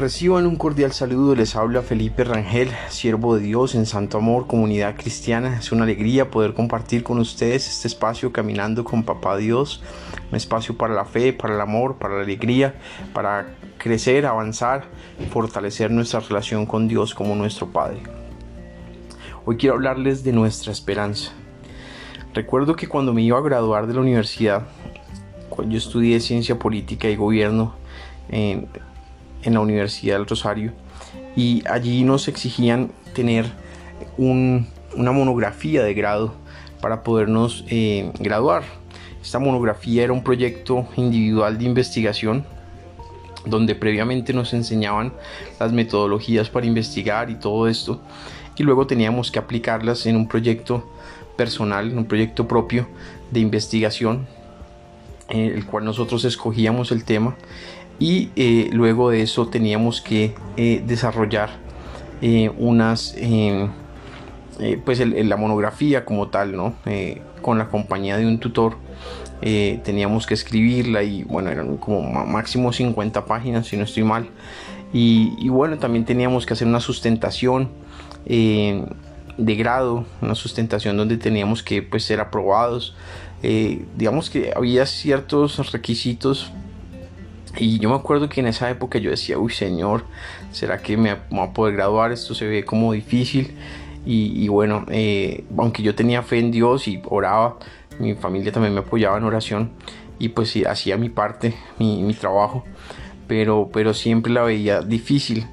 [0.00, 4.96] Reciban un cordial saludo, les habla Felipe Rangel, siervo de Dios en Santo Amor, comunidad
[4.96, 5.58] cristiana.
[5.58, 9.82] Es una alegría poder compartir con ustedes este espacio caminando con Papá Dios,
[10.30, 12.76] un espacio para la fe, para el amor, para la alegría,
[13.12, 14.84] para crecer, avanzar,
[15.30, 18.02] fortalecer nuestra relación con Dios como nuestro Padre.
[19.44, 21.32] Hoy quiero hablarles de nuestra esperanza.
[22.32, 24.66] Recuerdo que cuando me iba a graduar de la universidad,
[25.50, 27.74] cuando yo estudié ciencia política y gobierno,
[28.30, 28.66] en
[29.42, 30.72] en la Universidad del Rosario
[31.36, 33.46] y allí nos exigían tener
[34.16, 36.34] una monografía de grado
[36.80, 38.64] para podernos eh, graduar.
[39.22, 42.44] Esta monografía era un proyecto individual de investigación
[43.46, 45.12] donde previamente nos enseñaban
[45.58, 48.00] las metodologías para investigar y todo esto
[48.56, 50.90] y luego teníamos que aplicarlas en un proyecto
[51.36, 52.86] personal, en un proyecto propio
[53.30, 54.26] de investigación,
[55.30, 57.36] el cual nosotros escogíamos el tema
[58.00, 61.50] y eh, luego de eso teníamos que eh, desarrollar
[62.22, 63.14] eh, unas
[64.84, 66.74] pues la monografía como tal no
[67.40, 68.76] con la compañía de un tutor
[69.40, 74.28] teníamos que escribirla y bueno eran como máximo 50 páginas si no estoy mal.
[74.92, 77.70] Y, bueno también teníamos que hacer una sustentación
[78.26, 82.94] de grado una sustentación donde teníamos que pues ser aprobados
[83.42, 86.52] digamos que había ciertos requisitos
[87.56, 90.04] y yo me acuerdo que en esa época yo decía, uy señor,
[90.52, 92.12] ¿será que me voy a poder graduar?
[92.12, 93.56] Esto se ve como difícil.
[94.06, 97.58] Y, bueno, eh, aunque yo tenía fe en Dios y oraba,
[97.98, 99.72] mi familia también me apoyaba en oración
[100.18, 102.64] y pues sí, hacía mi parte, mi, trabajo,
[103.28, 105.46] pero, pero siempre la veía difícil.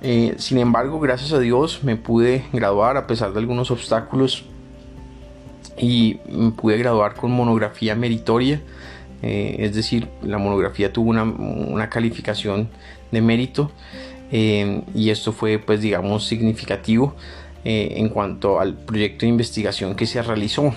[0.00, 4.44] Eh, sin embargo, gracias a Dios me pude graduar a pesar de algunos obstáculos
[5.78, 6.14] y
[6.56, 8.60] pude graduar con monografía meritoria
[9.22, 12.68] eh, es decir, la monografía tuvo una, calificación
[13.10, 13.70] de mérito
[14.30, 17.14] eh, y esto fue pues digamos significativo
[17.64, 20.72] eh, en cuanto al proyecto de investigación que se realizó.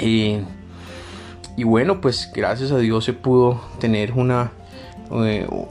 [0.00, 0.44] y
[1.64, 4.52] bueno, pues gracias a Dios se pudo tener una,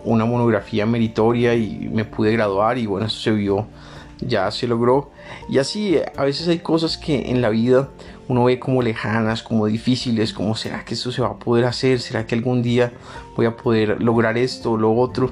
[0.03, 3.68] una monografía meritoria y me pude graduar y bueno, esto se vio
[4.20, 5.12] ya se logró.
[5.50, 7.90] Y así a veces hay cosas que en la vida
[8.28, 12.00] uno ve como lejanas, como difíciles, como será que esto se va a poder hacer,
[12.00, 12.94] será que algún día
[13.36, 15.31] voy a poder lograr esto o lo otro.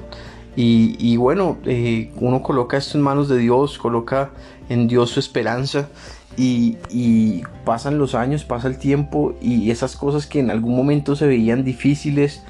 [0.56, 4.30] Y, bueno, eh, uno coloca esto en manos de Dios, coloca
[4.68, 5.88] en Dios su esperanza
[6.36, 11.26] y, pasan los años, pasa el tiempo y esas cosas que en algún momento se
[11.26, 12.42] veían difíciles,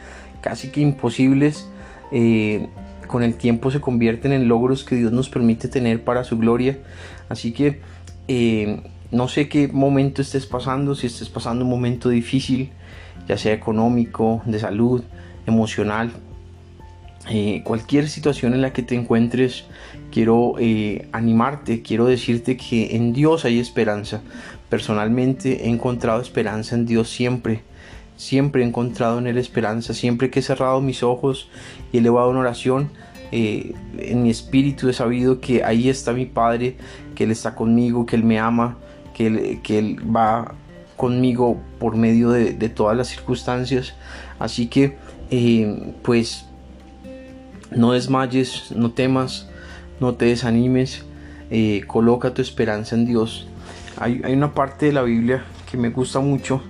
[0.43, 1.67] casi que imposibles,
[2.13, 2.69] eh,
[3.07, 6.79] con el tiempo se convierten en logros que Dios nos permite tener para su gloria.
[7.29, 7.81] Así que
[8.29, 12.71] eh, no sé qué momento estés pasando, si estés pasando un momento difícil,
[13.29, 15.03] ya sea económico, de salud,
[15.47, 16.11] emocional,
[17.31, 19.65] eh, cualquier situación en la que te encuentres,
[20.11, 24.21] quiero eh, animarte, quiero decirte que en Dios hay esperanza.
[24.69, 27.63] Personalmente he encontrado esperanza en Dios siempre.
[28.17, 31.49] Siempre he encontrado en Él esperanza, siempre que he cerrado mis ojos
[31.93, 32.91] y elevado una oración,
[33.33, 36.77] eh, en mi espíritu he sabido que ahí está mi Padre,
[37.17, 38.77] que Él está conmigo, que Él me ama,
[39.13, 40.55] que Él, que él va
[40.97, 43.95] conmigo por medio de, todas las circunstancias.
[44.39, 44.97] Así que,
[45.31, 46.47] eh, pues,
[47.73, 49.49] no desmayes, no temas,
[49.99, 51.05] no te desanimes,
[51.51, 53.49] eh, coloca tu esperanza en Dios.
[53.97, 56.63] Hay, hay una parte de la Biblia que me gusta mucho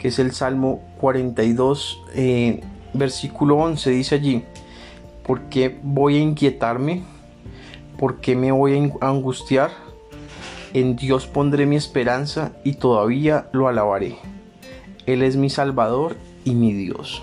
[0.00, 2.62] que es el Salmo 42, eh,
[2.94, 4.44] versículo 11, dice allí,
[5.26, 7.02] ¿por qué voy a inquietarme?
[7.98, 9.70] ¿Por qué me voy a angustiar?
[10.72, 14.16] En Dios pondré mi esperanza y todavía lo alabaré.
[15.04, 17.22] Él es mi Salvador y mi Dios.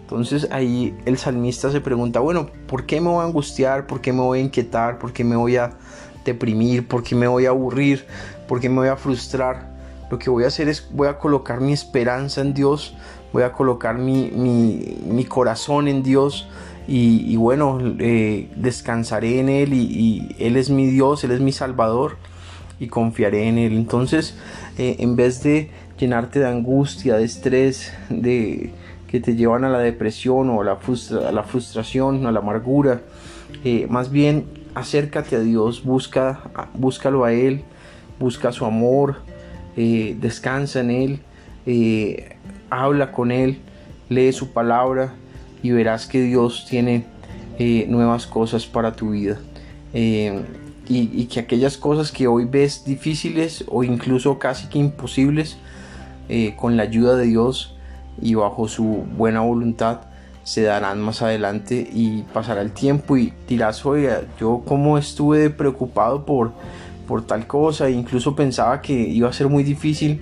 [0.00, 3.86] Entonces ahí el salmista se pregunta, bueno, ¿por qué me voy a angustiar?
[3.86, 4.98] ¿Por qué me voy a inquietar?
[4.98, 5.76] ¿Por qué me voy a
[6.24, 6.88] deprimir?
[6.88, 8.06] ¿Por qué me voy a aburrir?
[8.48, 9.75] ¿Por qué me voy a frustrar?
[10.10, 12.94] Lo que voy a hacer es voy a colocar mi esperanza en Dios,
[13.32, 16.48] voy a colocar mi, corazón en Dios
[16.88, 22.16] y, bueno, eh, descansaré en Él y, Él es mi Dios, Él es mi Salvador
[22.78, 23.72] y confiaré en Él.
[23.72, 24.36] Entonces,
[24.78, 28.72] eh, en vez de llenarte de angustia, de estrés, de
[29.08, 30.78] que te llevan a la depresión o a la,
[31.32, 33.00] la frustración, a la amargura,
[33.64, 34.44] eh, más bien
[34.74, 36.40] acércate a Dios, busca,
[36.74, 37.62] búscalo a Él,
[38.18, 39.16] busca su amor,
[39.76, 41.20] eh, descansa en Él,
[41.66, 42.36] eh,
[42.70, 43.58] habla con Él,
[44.08, 45.14] lee su palabra
[45.62, 47.04] y verás que Dios tiene
[47.58, 49.38] eh, nuevas cosas para tu vida.
[50.88, 55.56] Y, que aquellas cosas que hoy ves difíciles o incluso casi que imposibles,
[56.56, 57.76] con la ayuda de Dios
[58.20, 60.00] y bajo su buena voluntad,
[60.46, 66.24] se darán más adelante y pasará el tiempo y dirás, oiga, yo como estuve preocupado
[66.24, 66.52] por,
[67.06, 70.20] por tal cosa e incluso pensaba que iba a ser muy difícil.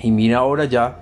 [0.00, 1.00] Y mira ahora ya,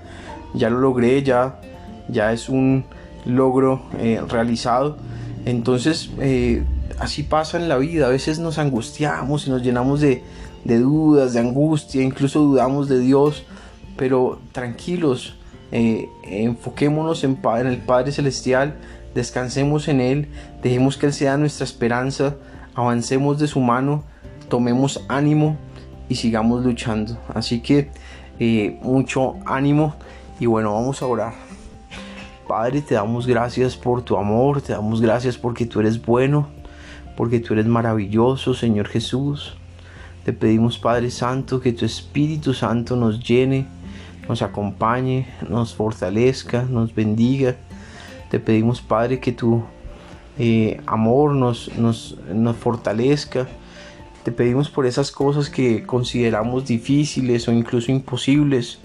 [0.55, 1.61] ya lo logré, ya,
[2.09, 2.85] ya es un
[3.25, 4.99] logro eh, realizado.
[5.47, 6.65] Entonces, eh,
[6.99, 10.23] así pasa en la vida, a veces nos angustiamos y nos llenamos de,
[10.65, 13.45] de dudas, de angustia, incluso dudamos de Dios,
[13.97, 15.37] pero tranquilos,
[15.73, 18.77] eh, enfoquémonos en, en el Padre Celestial,
[19.15, 20.29] descansemos en Él,
[20.63, 22.37] dejemos que Él sea nuestra esperanza,
[22.75, 24.05] avancemos de su mano,
[24.51, 25.57] tomemos ánimo
[26.11, 27.17] y sigamos luchando.
[27.33, 27.91] Así que
[28.39, 29.95] eh, mucho ánimo
[30.39, 31.33] y bueno, vamos a orar.
[32.47, 36.49] Padre, te damos gracias por tu amor, te damos gracias porque tú eres bueno,
[37.17, 39.57] porque tú eres maravilloso, Señor Jesús.
[40.27, 43.67] Te pedimos, Padre Santo, que tu Espíritu Santo nos llene
[44.31, 47.57] nos acompañe, nos fortalezca, nos bendiga.
[48.31, 49.65] Te pedimos, Padre, que tu
[50.39, 53.49] eh, amor nos, nos, nos fortalezca.
[54.23, 58.79] Te pedimos por esas cosas que consideramos difíciles o incluso imposibles.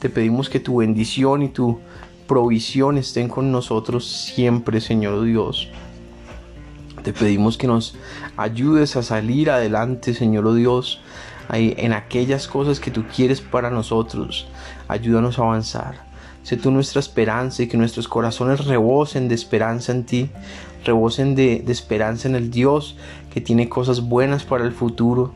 [0.00, 1.78] Te pedimos que tu bendición y tu
[2.26, 5.68] provisión estén con nosotros siempre, Señor Dios.
[7.04, 7.96] Te pedimos que nos
[8.36, 11.00] ayudes a salir adelante, Señor Dios,
[11.52, 14.48] en aquellas cosas que tú quieres para nosotros.
[14.88, 16.09] Ayúdanos a avanzar.
[16.42, 20.30] Sé tú nuestra esperanza y que nuestros corazones rebosen de esperanza en ti,
[20.84, 22.96] rebosen de, esperanza en el Dios
[23.32, 25.32] que tiene cosas buenas para el futuro,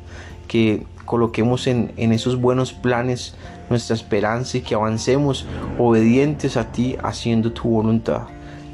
[0.48, 3.34] que coloquemos en, en, esos buenos planes
[3.68, 5.46] nuestra esperanza y que avancemos
[5.78, 8.22] obedientes a ti haciendo tu voluntad.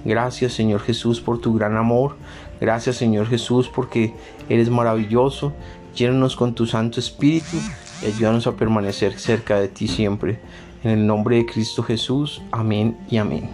[0.05, 2.17] Gracias Señor Jesús por tu gran amor.
[2.61, 4.15] Gracias Señor Jesús porque
[4.49, 5.53] eres maravilloso.
[5.95, 7.57] Llénanos con tu Santo Espíritu
[8.03, 10.41] y ayúdanos a permanecer cerca de ti siempre.
[10.83, 12.41] En el nombre de Cristo Jesús.
[12.51, 13.51] Amén y amén.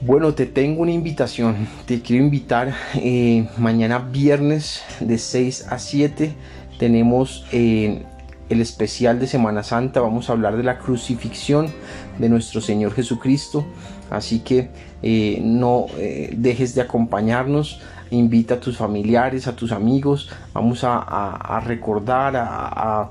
[0.00, 1.68] Bueno, te tengo una invitación.
[1.86, 6.34] Te quiero invitar eh, mañana viernes de 6 a 7.
[6.78, 8.04] Tenemos eh,
[8.48, 10.00] el especial de Semana Santa.
[10.00, 11.68] Vamos a hablar de la crucifixión
[12.18, 13.64] de nuestro Señor Jesucristo.
[14.08, 14.70] Así que
[15.02, 15.86] eh, no
[16.36, 17.80] dejes de acompañarnos
[18.12, 23.10] invita a tus familiares, a tus amigos, vamos a, recordar, a,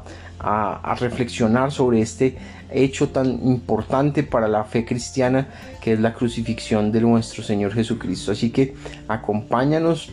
[1.00, 2.38] reflexionar sobre este
[2.72, 5.48] hecho tan importante para la fe cristiana
[5.82, 8.32] que es la crucifixión de nuestro Señor Jesucristo.
[8.32, 8.76] Así que
[9.08, 10.10] acompáñanos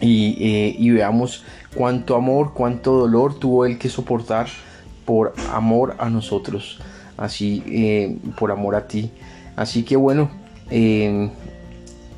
[0.00, 1.44] y, eh, veamos
[1.74, 4.46] cuánto amor, cuánto dolor tuvo Él que soportar
[5.04, 6.80] por amor a nosotros,
[7.16, 9.10] así eh, por amor a ti.
[9.56, 10.30] Así que bueno,
[10.70, 11.30] eh,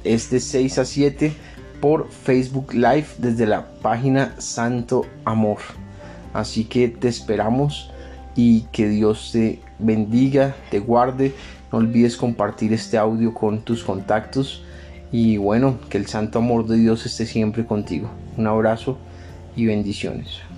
[0.05, 1.33] es de 6 a 7
[1.81, 5.59] por Facebook Live desde la página Santo Amor.
[6.33, 7.91] Así que te esperamos
[8.37, 11.35] y que Dios te bendiga, te guarde.
[11.73, 14.63] No olvides compartir este audio con tus contactos
[15.13, 18.09] y bueno, que el santo amor de Dios esté siempre contigo.
[18.37, 18.99] Un abrazo
[19.57, 20.50] y bendiciones.